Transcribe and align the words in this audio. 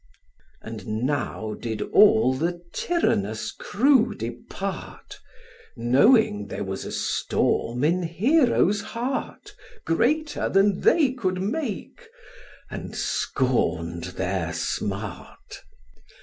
And 0.63 1.03
now 1.05 1.53
did 1.53 1.79
all 1.83 2.33
the 2.33 2.59
tyrannous 2.73 3.51
crew 3.51 4.15
depart, 4.15 5.19
Knowing 5.77 6.47
there 6.47 6.63
was 6.63 6.85
a 6.85 6.91
storm 6.91 7.83
in 7.83 8.01
Hero's 8.01 8.81
heart, 8.81 9.53
Greater 9.85 10.49
than 10.49 10.79
they 10.79 11.11
could 11.13 11.39
make, 11.39 12.09
and 12.71 12.95
scorn'd 12.95 14.05
their 14.17 14.53
smart. 14.53 15.61